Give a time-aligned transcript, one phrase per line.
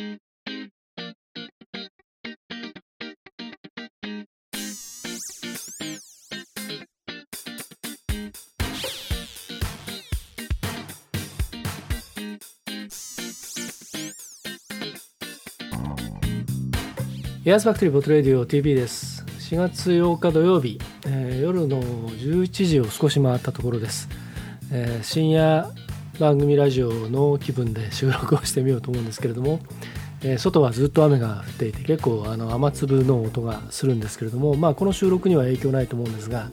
[0.00, 0.20] エ
[17.52, 19.24] アスファクトリーボトレディオ TV です。
[19.50, 20.78] 4月8日土曜日、
[21.08, 24.08] えー、夜の11時を少し回ったところです、
[24.70, 25.68] えー、深夜
[26.18, 29.60] 番組ラジオの気分で収録をしてみようと思うんですけれども、
[30.22, 36.50] えー、外はずっと雨が降っていて結構あの雨粒の音がするんですけれども、まあ、この収録には影響ないと思うんですが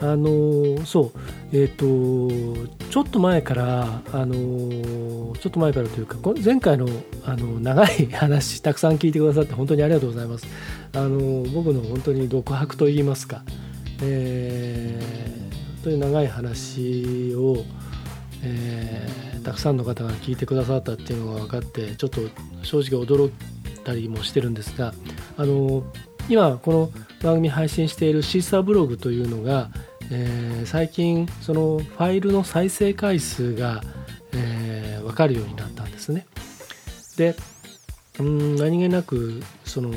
[0.00, 1.18] あのそう
[1.52, 6.86] えっ、ー、とちょっと前からあのちょっと前からというか前回の
[7.24, 10.46] あの長い 話たくさん聞いてくださって本当にありがとうございます。
[10.92, 13.42] あの僕の本当に独白といいますか、
[14.02, 17.64] えー、本当に長い話を、
[18.42, 22.20] えー、たくさんの方が聞いてくださったっていうのが分かってちょっと
[22.64, 23.32] 正直驚い
[23.84, 24.92] たりもしてるんですが
[25.36, 25.84] あの
[26.28, 26.90] 今この
[27.22, 29.70] 番組配信しているシーサーブログというのが、
[30.10, 33.82] えー、最近そのファイルの再生回数が、
[34.32, 36.26] えー、分かるようになったんですね。
[37.16, 37.36] で
[38.18, 39.90] うん何気なくその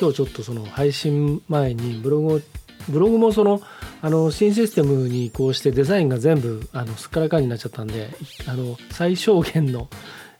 [0.00, 2.40] 今日ちょっとその配信前にブログを
[2.88, 3.60] ブログもその
[4.00, 8.10] あの新システムに移行してデザインが全部あのすっからかんになっちゃったんで
[8.46, 9.88] あの最小限の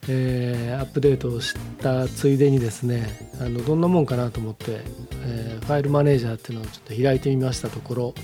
[0.07, 4.81] えー、アップデートをしたついでにですねあのどんなもんかなと思って、
[5.25, 8.15] えー、ファイルマネージャーっていうのをちょっと開いてみましたところ、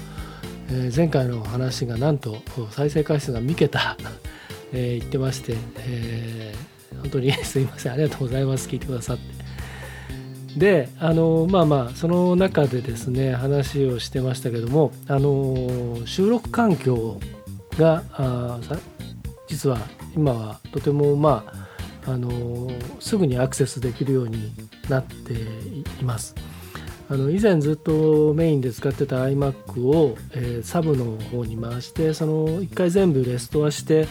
[0.71, 2.39] えー、前回の話がなんと
[2.71, 3.97] 再生回数が3桁、
[4.73, 9.44] えー、言ってまして、えー、本当に すいませんありがとうございます聞いてくださって。
[10.57, 17.19] であのまあまあその中でですね話をしてましたけどもあの収録環境
[17.77, 18.61] があ
[19.49, 19.79] 実は
[20.15, 21.45] 今はとてもま
[22.07, 24.53] ああのすぐにアクセスできるように
[24.89, 26.35] なっています。
[27.09, 34.09] あの以前ずっとメインで使ってた iMac を、えー、サブの方に回してその1回全部レストアして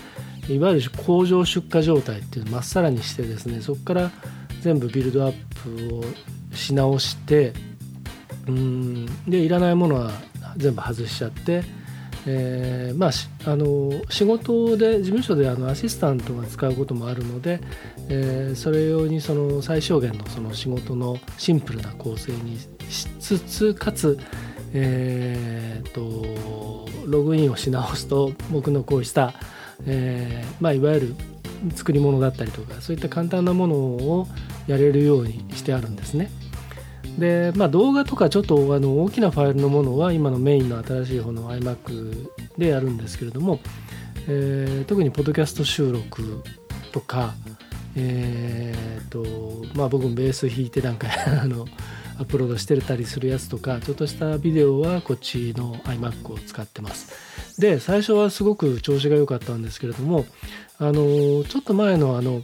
[0.48, 4.12] いわゆる工場出荷状態っていうのをまっさらにしてですねそこから
[4.64, 5.34] 全部ビルドアッ
[5.90, 6.04] プを
[6.56, 7.54] し直して
[8.48, 10.12] うんでいらないものは
[10.58, 11.64] 全部外しちゃって
[12.26, 17.60] えー、まあ、あの仕事で事務所であのアシスタントが使うこともあるので、
[18.08, 22.58] えー、それ用にその最小限のその仕事のシンプルな構成に
[22.90, 24.18] しつつかつ、
[24.74, 29.34] えーと、ログインをし直すと僕のこうした、
[29.86, 31.16] えーまあ、いわゆる
[31.76, 34.28] 作り物だったりとかそういった簡単なものを
[34.68, 36.30] やれるようにしてあるんですね。
[37.18, 43.60] で、まあ、動画とかちょっとあの大きなファイルのものは今のメインの新しい方の iMac でやるんですけれども、
[44.28, 46.44] えー、特にポッドキャスト収録
[46.92, 47.34] とか、
[47.96, 49.24] えーと
[49.76, 51.08] まあ、僕もベース弾いてなんか
[51.42, 51.68] あの
[52.18, 60.26] アップロードしてたりするやつとかちょっとしたビデオはこっちの iMac を使ってますで最初はすごく調子が良かったんですけれども
[60.80, 62.42] あのちょっと前のあの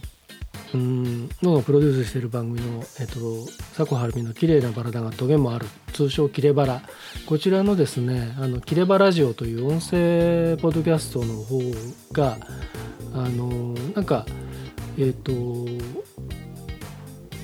[0.74, 1.28] うん。
[1.42, 3.46] のがプロデュースしている番組の、えっと、
[3.76, 6.82] 佐古晴美の「綺麗なバラだがトゲもある」通称「キレバラ」
[7.26, 11.60] こちらのですね「あのキレバラジオ」という音声ポッドキャストの方
[12.12, 12.38] が
[13.14, 14.26] あのなんか
[14.98, 15.32] えっと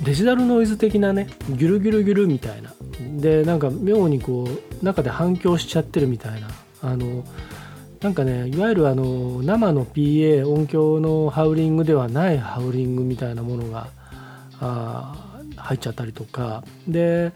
[0.04, 2.72] デジタルノイズ的なねギュルギュルギュルみたいな。
[3.18, 6.48] でなんか妙にこう中で反響しちゃってるみたいな。
[6.82, 7.24] あの
[8.00, 13.88] なんかねいわゆるあの生の PA 音響のハウリングではないハウリングみたいなものが
[14.60, 15.14] あ
[15.56, 16.64] 入っちゃったりとか。
[16.86, 17.32] で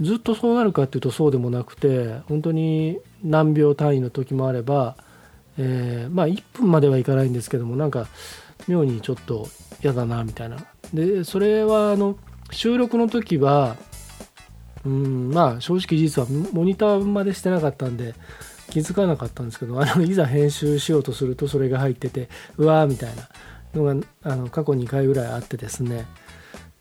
[0.00, 4.96] ずっとそうなるかっていうとそうでもなくて本当に何秒単位の時もあれば、
[5.58, 8.08] えー、まあ1分まではいかないんですけどもなんか
[8.66, 9.48] 妙にちょっと
[9.82, 10.56] 嫌だなみたいな。
[10.92, 12.16] でそれはあの
[12.50, 13.76] 収録の時は
[14.84, 18.14] うんまあ正直実はモニターまでしてなかったんで
[18.72, 23.28] 気づかなかったんですけど あのいざ編集しようとするとそれが入っててうわーみたいな
[23.74, 26.06] のがあの過去2回ぐらいあってですね。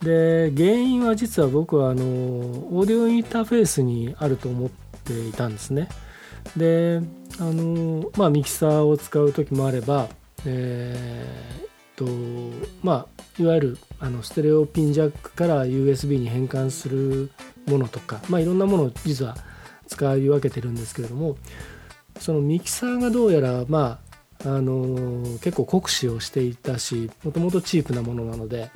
[0.02, 4.70] で原因は実は僕はあのオーディオインターフェースにあると思っ
[5.04, 5.90] ていたんですね。
[6.58, 7.02] で
[7.40, 10.08] あのまあミキサーを使う時もあれば
[10.46, 12.06] えー、っと
[12.82, 13.06] ま
[13.38, 17.32] あいわゆるあのステレオピンジャックから USB に変換する
[17.68, 19.38] ものとかまあいろんなものを実は
[19.88, 21.36] 使い分けてるんですけれども
[22.20, 24.12] そのミキサーがどうやらまあ
[24.44, 28.72] あの結構酷使をしていたしもともとチープなものなので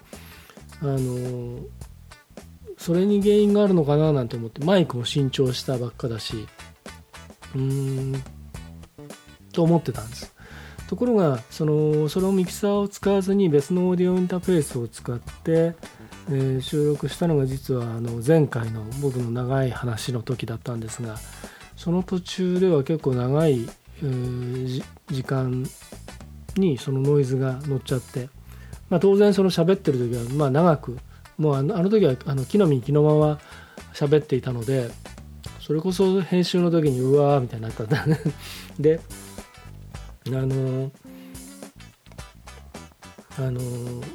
[0.82, 1.60] あの
[2.78, 6.48] それに原因があるのかななんて思ってマイクも新調したばっかだし
[7.56, 8.24] うーん
[9.54, 10.36] と思ってたんです。
[10.88, 15.74] ところがそのそれをミキサーを使わずに別のオーディオインターフェースを使って、
[16.30, 21.16] えー、収録したのが実はあの前回の僕の長い話の時だったんですが
[21.86, 23.60] その途中では結構長い、
[25.08, 25.64] 時間
[26.58, 28.28] にそのノイズが乗っちゃって、
[28.90, 30.98] まあ、当然その喋ってる時はまあ長く
[31.38, 33.40] もうあのあの時はあの木の実木のまま
[33.94, 34.90] 喋っていたので
[35.60, 38.20] それこそ編集の時にうわーみたいになったんだね。
[38.80, 39.00] で
[40.26, 40.92] あの
[43.38, 43.62] あの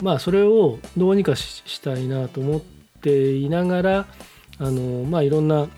[0.02, 2.60] まあそれをどうにかしたいなと思っ
[3.00, 4.06] ていながら
[4.58, 5.68] あのまあいろんな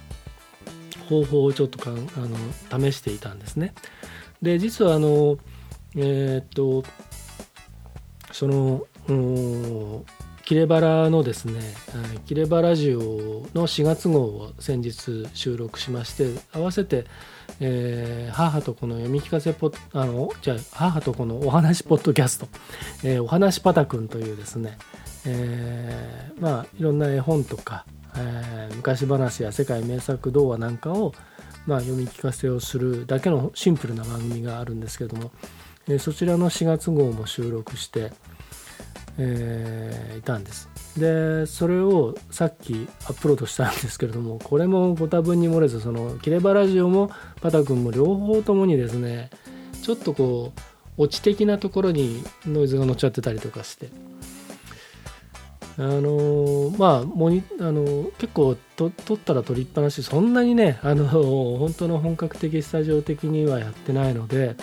[1.02, 3.74] 方法をちょっとかあの試していたんですね。
[4.40, 5.38] で実はあの
[5.96, 6.84] えー、っと
[8.32, 8.86] その
[10.44, 11.60] キレバラのですね
[12.26, 13.00] キレバラジオ
[13.54, 17.04] の4月号を先日収録しまして合わせて、
[17.60, 22.48] えー、母と子の読み聞かせポあのじゃあ母と子のお話ポッドキャスト、
[23.04, 24.78] えー、お話パタくんというですね、
[25.26, 27.86] えー、まあいろんな絵本とか、
[28.16, 31.14] えー、昔話や世界名作童話なんかを、
[31.66, 35.30] まあ、読み聞かせをするだけのシンプルな番組があるんですけども、
[35.88, 38.12] えー、そちらの4月号も収録して、
[39.18, 40.68] えー、いたんです。
[40.98, 47.10] でそれをさっきアップロードしたんですけれどもこれもご多分に漏れずそのキレバラジオも
[47.40, 49.30] パタ君も両方ともにですね
[49.82, 50.60] ちょっとこう
[50.98, 53.88] オチ的なところにノイズが乗っちゃってたりとかして
[55.78, 64.56] あのまあモニあの結構と撮ったら撮りっぱなしそんなにねあの本当の本格的スタジオ的にはやってないので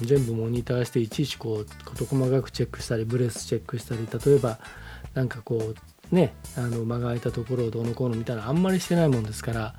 [0.00, 4.58] 全部モニターしていちいちこう事細かくチェックしたりブレスチェックしたり例えば
[5.12, 5.74] なんかこ
[6.10, 9.74] うねあの間が空いたところをどうのこうのみたいなあんまりしてないもんですから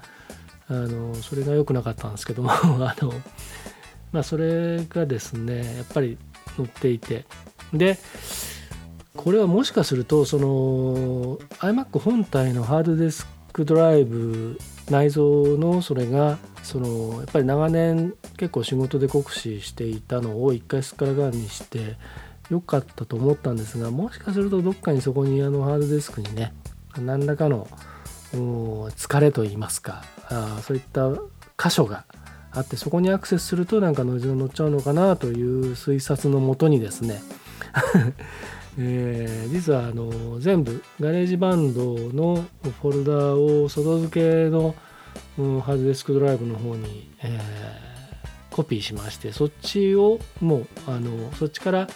[0.67, 3.11] あのそれが良くなかったんですけども あの
[4.11, 6.17] まあそれがですねやっぱり
[6.57, 7.25] 載っていて。
[7.73, 7.97] で
[9.23, 14.57] これはもしかするとその iMac 本体のハードディスクドライブ
[14.89, 21.97] 内蔵のそれがそのやっぱり長年結構仕事で酷使していたのを一回すっからがんにして
[22.49, 26.53] 良かったと思ったんですがもしかするとどっかにそこにあのハードディスクにね
[26.97, 27.67] 何らかの
[28.33, 31.11] 疲れといいますかあそういった
[31.61, 32.05] 箇所が
[32.51, 37.21] あってそこにアクセスするとなんかノイズが乗っちゃうのかなという推察のもとにですね
[38.77, 42.45] えー、実はあの全部 GarageBand の
[42.81, 44.75] フォルダを外付けの、
[45.37, 51.87] うん、ハードディスクドライブの方に、えー、コピーしましてそっちをもうあのそっちから、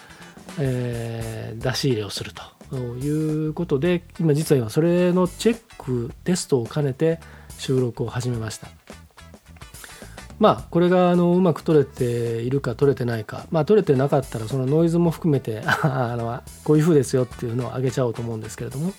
[0.59, 7.19] えー、出し入れをするということで今実は今それのチェックテストを兼ねて
[7.57, 9.04] 収録を始めました。
[10.39, 13.45] まあこれがあのうまく取れているか取れてないか。
[13.51, 18.93] まあ取れてなかったらそのノイズも含めて あのこういう風ですよっていうのを上げちゃおうと思うんですけれども、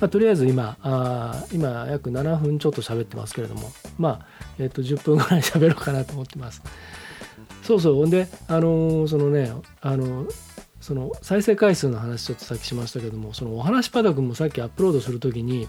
[0.00, 3.70] まあ、とりあえず今あ今約7分ちょっと喋ってますけれども。
[3.98, 4.26] まあ、
[4.58, 6.62] えっと10分ぐらい喋ろうかなと思ってます。
[7.62, 7.94] そうそう。
[7.94, 10.26] ほんであのそのねあの
[10.80, 15.68] その再生回数の話ちょっとさっきしましたけどもそのお話パダ君もさっきアップロードする時に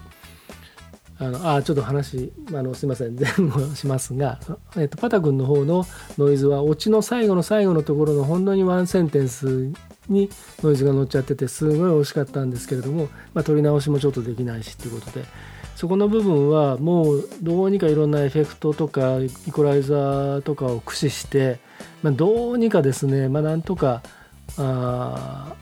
[1.23, 3.15] あのあちょっと話あのすいません。
[3.15, 4.39] 前後しますが、
[4.75, 5.85] えっと、パタ君の方の
[6.17, 9.71] ノイズはオチの最後の最後のところのほんのにワンセンテンス
[10.09, 10.29] に
[10.61, 15.25] ノイズが乗っちゃっててすごい惜しかったんですけれども、まあ、取り直しもちょっとできないしっていうことで。
[15.75, 21.59] そこの部分はもうどうにかいろんなエフェクトとかイコライザーとかを駆使して、
[22.03, 24.03] まあ、どうにかですね、まあ、なんとか
[24.57, 25.55] あ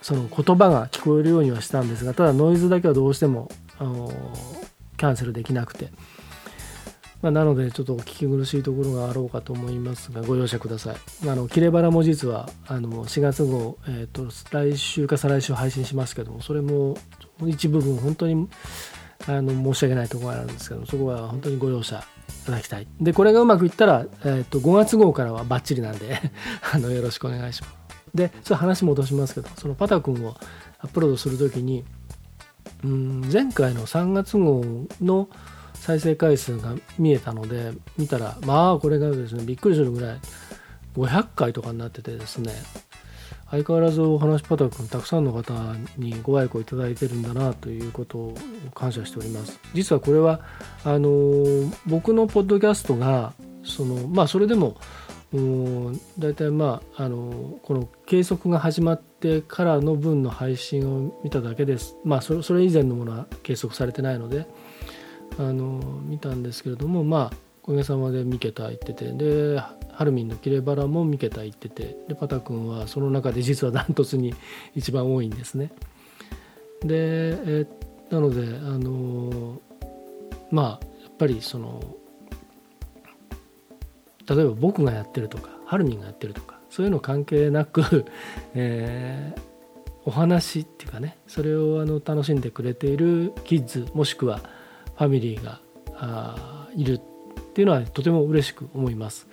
[0.00, 4.12] その言葉が聞こえるようにはしたんですがただノイズだけはどうしてもあの
[4.98, 5.90] キャンセルできなくて、
[7.22, 10.96] まあ、なのでちょっとお聞き苦しいところがあろうかと思いますがご容赦ください。
[11.28, 16.96] あの切れ腹も実はあの4月号、えーと、来週か再来週配信しますけどもそれも
[17.46, 18.48] 一部分本当に
[19.26, 22.86] あの申し訳ないところがあるんですけどそこは本当にご容赦いただきたい。
[23.00, 26.20] でこれがうまくいったら、えーと、5月号からはバッチリなんで
[26.72, 27.74] あのよろしくお願いします。
[28.14, 30.34] でそれ話戻しますけどそのパタ君を
[30.78, 31.84] アップロードするときに
[32.84, 34.62] うん前回の3月号
[35.00, 35.28] の
[35.74, 40.18] 再生回数が見えたので見たらまあこれがですねびっくりするぐらい
[40.96, 42.52] 500回とかになっててですね。
[43.50, 45.54] 相変わらずお話パタ君たくさんの方
[45.96, 48.34] にご愛顧いただいてるんだなということを
[48.74, 49.58] 感謝しております。
[49.72, 50.40] 実はこれは
[50.84, 51.10] あの
[51.86, 53.32] 僕のポッドキャストが
[53.64, 54.76] そのまあそれでも
[55.30, 64.46] 大体まああのこの計測が始まってからの分の配信を見ただけですまあそれそれ以前のものは計測されてないので
[65.38, 69.60] あの見たんですけれどもまあおかげさまで三桁行っててで
[69.92, 74.34] ハルミンの切れ腹も三桁行っててでパタ君はその中で実はダントツに
[74.74, 75.72] 一番多いんですね。
[76.82, 77.66] で、え
[78.10, 79.60] なのであの
[80.50, 81.82] まあやっぱりその
[84.28, 88.04] 例えば僕がやってるとかハルミンがやってるとかそういうの関係なく、
[88.54, 89.40] えー、
[90.04, 94.40] お話っていうかねそれをあの楽しんでくれているキッズもしくは
[94.96, 95.60] ファミリーが
[95.94, 97.00] あいるっ
[97.54, 99.28] ていうのはとても嬉しく思います。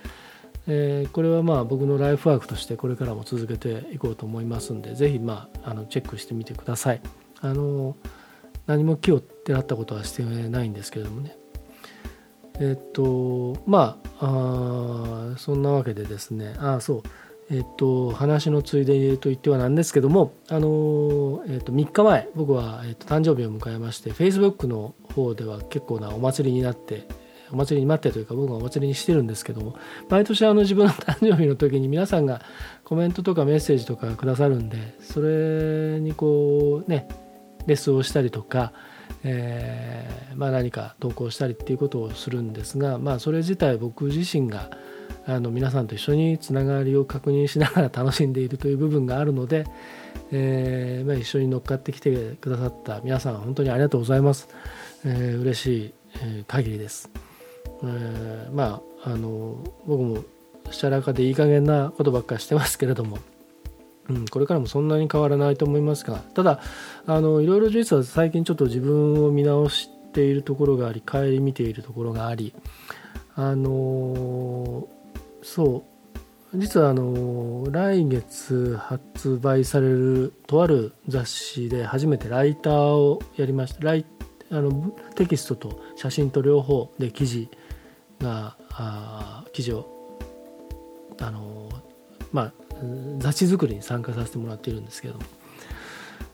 [0.68, 7.00] えー、これはまあ僕のライフワークとしてこれからも続けていこうと思いますんで是非まああのチェックしてみてください。
[7.40, 7.96] あの
[8.66, 11.36] 何も木をってなったことはしてないんですけれどもね。
[12.60, 16.54] えっとまあそんなわけでですね。
[16.58, 17.02] あそう。
[17.48, 27.06] えっと、話のついでと言ってはなんですけども、あのえっと、3日前僕は、えっと、誕生日を迎えまして Facebook の方では結構なお祭りになって
[27.52, 29.76] お祭りに待ってというか僕がお祭りにしてるんですけども
[30.08, 32.42] 毎年あの自分の誕生日の時に皆さんが
[32.82, 37.06] コメントとかメッセージとかくださるんでそれにこうね
[37.66, 38.72] レスをしたりとか、
[39.24, 44.70] えー、まあ、何か投稿したりっていうことをするんですが、まあ、それ自体僕自身が
[45.26, 49.66] あの皆さんと一緒につながりを確認しながら楽しんでいるという部分があるので、
[50.30, 54.48] えー、まあ、一緒に乗っかってきてくださった皆さん本当にありがとうございます、
[55.04, 57.10] えー、嬉しい、え限りです、
[57.82, 60.24] え、まああの僕も
[60.70, 63.18] しゃらかでいい加減なことばっかしてますけれども。
[64.08, 66.60] うん、これからもそんなに変わらないと思いますがただ
[67.06, 72.54] あのいろいろ実は最近ちょっと自分を見直しているところがあり顧みているところがあり
[73.34, 74.88] あの
[75.42, 75.84] そ
[76.52, 83.84] う実はあの来月発売されるとある雑誌で初めてライターをやりました。
[83.84, 84.06] ライ
[84.50, 87.50] あのテキストと写真と両方で記事
[88.20, 90.18] があ記事を
[91.20, 91.68] あの
[92.32, 92.65] まあ
[93.18, 95.16] 雑誌作りに参加させてもらっているんですけど。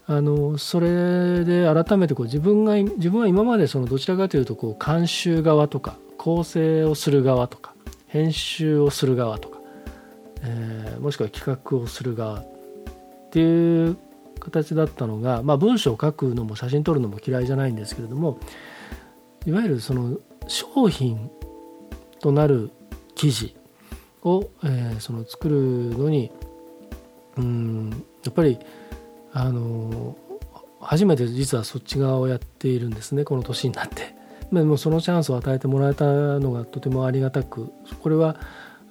[0.07, 7.73] あのそれで改めてこう自分が自分は今までそのどちらかというとこう監修側とか構成をする側とか
[8.09, 9.59] 編集をする側とか、
[10.43, 12.45] えー、もしくは企画をする側っ
[13.31, 13.97] ていう
[14.41, 18.39] 形だったのが、まあ、文章を書くのも写真撮るのも嫌いじゃないんですけれども
[19.47, 20.19] いわゆるその
[20.49, 21.31] 商品
[22.21, 22.71] となる
[23.15, 23.55] 記事
[24.25, 25.57] を、えー、その作る
[25.97, 26.31] のに
[27.37, 28.59] うんやっぱり
[29.33, 30.17] あの
[30.81, 34.15] 初めて実はそっち側をやっているんですねこの年になって。
[34.53, 38.37] でもそのチャンスを与えてもらえたのがとてもありがたくこれは、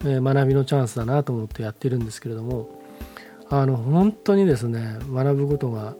[0.03, 2.81] え、学びのチャンスだなと思ってやってるんですけれども
[3.47, 5.93] あの本当にですね学ぶことが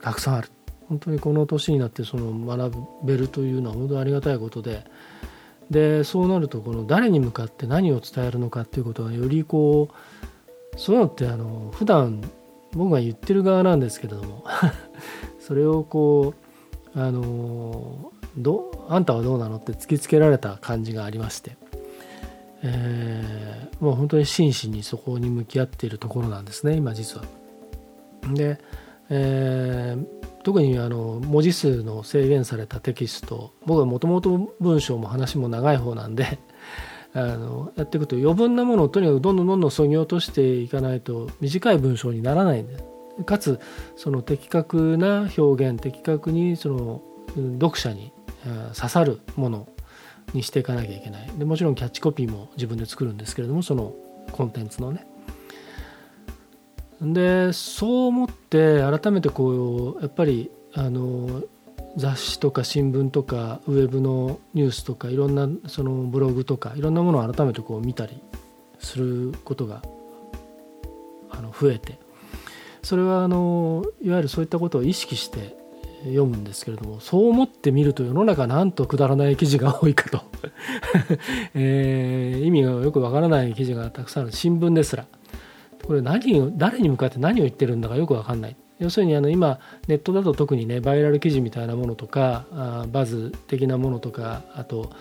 [0.00, 0.50] たくさんある
[0.88, 2.72] 本当にこの年になってその学
[3.04, 4.84] べるというのは本当にありがたいことで
[5.70, 12.22] でそうなるとこの誰に向かって何を伝えるのかっていうことがよりこうそういうのってあの普段
[12.72, 14.44] 僕が言ってる側なんですけれども
[15.40, 16.34] それをこ
[16.94, 21.56] うあのどあんたはどうなのって突きつけられた感じがありまして、
[22.62, 27.24] えー、もう本当に真摯にそこに向き合っているところなんですね今実は。
[28.34, 28.58] で、
[29.10, 36.38] えー、特にあの文字数の制限されたテキスト僕はもともと文章も話も長い方なんで
[37.14, 42.76] あのやっていくと余分なものをとにかくどんどんどんどんそぎ落としていかないと短い文章にならないんで
[43.24, 43.58] かつ
[43.96, 47.02] その的確な表現的確にその
[47.60, 48.12] 読者に
[48.74, 49.68] 刺さるもの
[50.32, 51.30] にしていかなきゃいけない。
[51.38, 53.94] でもちろんキャッチコピーも自分で作るんですけれどもその
[54.32, 55.06] コンテンツのね
[57.00, 61.42] でそう思って改めてこうやっぱりあの
[61.96, 68.20] 雑誌とか新聞とかウェブのニュースとかいろんなそのブログとかいろんなものを改めてこう見たり
[68.78, 69.82] することが
[71.30, 71.98] あの増えて
[72.82, 75.56] それはあのいわゆるそういったことを意識して
[76.04, 80.22] 読むんですけれどもそう思ってみると世の中なんとくだらない記事が多いかと。
[81.54, 84.32] えー、意味がよくわからない記事がたくさんある。
[84.32, 85.06] 新聞ですら。
[85.88, 88.56] これ何を誰に向かって何を言ってるんだかよく分かんない。
[88.78, 94.92] 要するにあの今ネットだと特にねバイラル記事みたいなものとかあバズ的なものとかあと、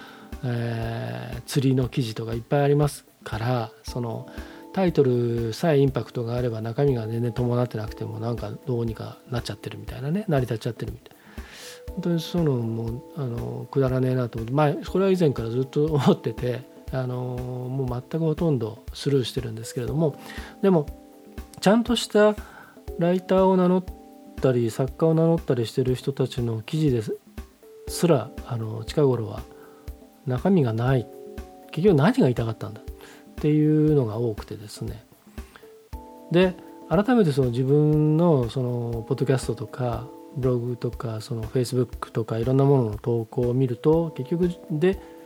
[0.46, 4.30] えー、釣りの記事とかいっぱいありますからその
[4.74, 11.18] タイトルさえインパクトがあれば中身が全然伴ってなくてもなんかどうにかなっちゃってるみたいなね成り立っちゃってるみたいな。
[11.94, 20.16] 本当にそういうのもあのくだらねえなと思ってまあこれは以前からずっと思っててあのもう全くほとんどスルーしてるんですけれども
[20.62, 20.86] でも
[21.60, 22.36] ちゃんとした
[23.00, 23.84] ライターを名乗っ
[24.42, 27.02] たり作家を名乗ったりしてる人たちの記事で
[27.88, 29.42] すらあの近頃は
[30.26, 31.08] 中身がない。
[31.72, 32.82] 結局何が言いたかったんだ。
[32.82, 32.84] っ
[33.36, 35.06] ていうのが多くてですね。
[36.32, 36.56] で
[36.90, 45.00] 改めてその自分のそのポッドキャストとかブログとかそのフェイスブックとかいろんなものの投稿を見ると結局で「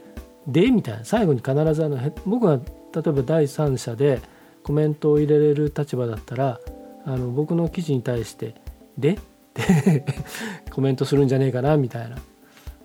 [0.48, 2.62] で」みたいな最後に必ずあの僕が例
[3.06, 4.22] えば第三者で
[4.64, 6.60] コメントを入れれる立場だったら
[7.06, 8.56] あの僕の記事に対して
[8.98, 9.18] 「で?」っ
[9.54, 10.06] て
[10.72, 12.18] コメントするんじゃねえかなみたいな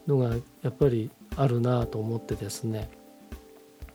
[0.07, 2.89] のがやっぱりあるなと思ってですね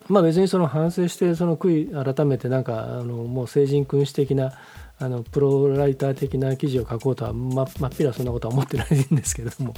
[0.08, 4.54] まあ別にその反省してその悔い改めてなんかあのもう成人君主的な
[5.00, 9.74] あのプロライター的な記事を書こうとはままっぴらそんなことは思ってないんですけれども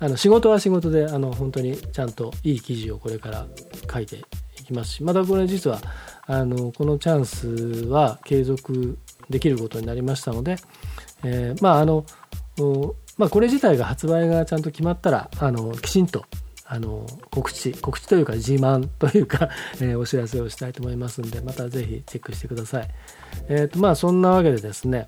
[0.00, 3.46] あの仕事は仕事であの本当にちゃんといい記事をこれから
[3.92, 5.78] 書いていきますしまたこれ実は
[6.26, 7.46] あのこのチャンス
[7.86, 8.98] は継続
[9.30, 10.56] できることになりましたので、
[11.22, 12.04] えー、まああの
[13.16, 16.24] まあ、これ自体が発売がちゃんと決まったらあのきちんと
[16.70, 19.48] あの告知告知というか自慢 というか、
[19.80, 22.88] え、お知らせをしたいと思いますんでまたぜひチェックしてください。
[23.48, 25.06] えーとまあそんなわけでですね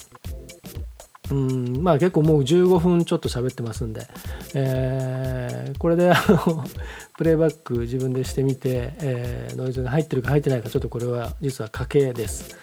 [1.31, 4.07] うんまあ結構もう15分ちょっと喋ってますんで、
[4.55, 6.65] えー、これであの
[7.17, 12.57] プレイバック自分でしてみて、えー、ノイズが入ってるか入ってないかちょっとこれは実は家計です。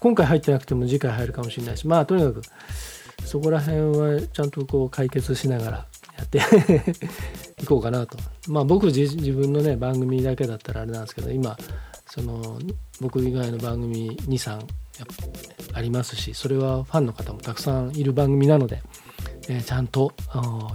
[0.00, 2.42] 今回入ってなくても次回入るかもしれないしまあとにかく
[3.24, 5.86] そこら辺はちゃんとこう解決しながら
[6.18, 6.40] やって
[7.64, 8.16] いこうかなと
[8.48, 11.56] まあ僕自分のね番組だけだったらあれなんですけど今
[12.06, 12.58] その
[13.00, 14.60] 僕以外の番組23
[15.72, 18.82] ありますしそれはファンの方もたくさんいる番組なので、
[19.48, 20.12] えー、ちゃんと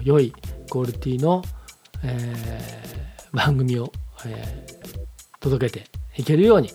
[0.03, 0.33] 良い
[0.69, 1.41] クオリティの、
[2.03, 3.91] えー、番組を、
[4.25, 5.07] えー、
[5.39, 6.69] 届けていけるように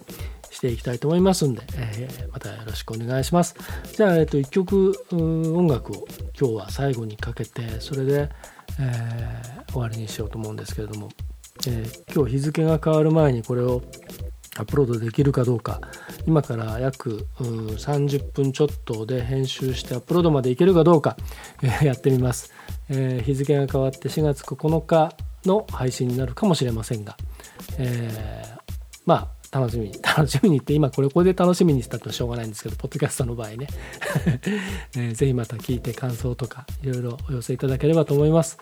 [0.51, 3.55] していきたいと思いますんで、えー、またよろしくお願いします。
[3.95, 6.07] じゃあ、えっと、1曲音楽を
[6.39, 8.31] 今日は最後にかけてそれで、
[8.81, 11.09] えー、終わりにしようと思うんですけれども、
[11.67, 13.83] えー、今日日付が変わる前にこれを
[14.57, 15.81] アップロードできるかどうか
[16.27, 21.17] 今から約30分ちょっとで編集してアップロードまでいけるかどうか、
[21.63, 22.53] えー、やってみます、
[22.89, 27.17] えー、日付が変わって4月9日の配信になるかもしれませんが、
[27.79, 28.61] えー、
[29.07, 33.69] まあ楽しみに、 楽しみにって今これこれで楽しみにしたってしょうがないんですけど、ポッドキャストの場合ね、
[34.97, 38.59] えー、ぜひまた聞いて感想とかいろいろお寄せいただければと思います。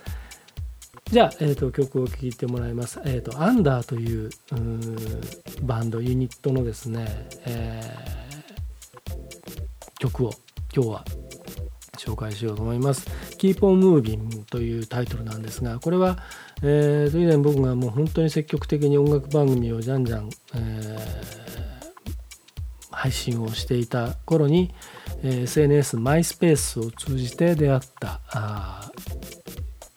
[1.11, 3.01] じゃあ、えーと、曲を聴いてもらいます。
[3.05, 4.31] えっ、ー、と、アンダーという
[5.63, 10.33] バンド、ユニットのですね、えー、曲を
[10.75, 11.05] 今日は
[11.99, 13.07] 紹介しようと思います。
[13.39, 16.19] Keep on Moving というタイトルなんですが、これは、
[16.65, 20.97] えー、以前僕がもう本当に積極的に音楽番組をじゃんじゃん、えー、
[22.91, 24.73] 配信をしていた頃に、
[25.25, 28.91] えー、SNS マイスペースを通じて出会ったあ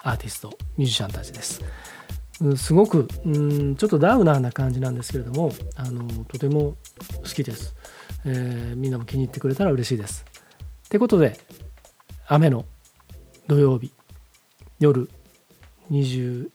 [0.04, 1.62] アーティストミュージシャンたちです。
[2.58, 6.75] すごくうんちょっとダウナーな感じなんですけれどもあのとても
[7.23, 7.73] 好きです、
[8.25, 10.25] えー、みんなも気に入ってくれたら嬉しいです。
[10.88, 11.39] ってことで
[12.28, 12.65] 雨の
[13.47, 13.91] 土曜日
[14.80, 15.10] 夜
[15.91, 16.50] 23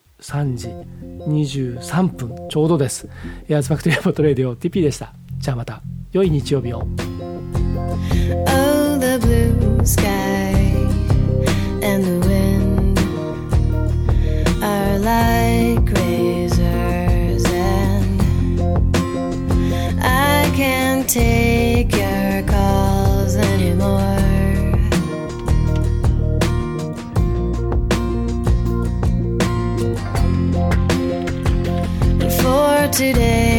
[0.56, 0.68] 時
[1.26, 3.08] 23分ちょうどです
[3.48, 6.86] エアーズフクトリーボトレーディオ TP でしたじゃあまた良い日曜日を
[8.46, 10.52] Oh the blue sky
[11.82, 12.98] and the wind
[14.62, 18.20] are like razors and
[20.02, 21.49] I can't take
[32.92, 33.49] today.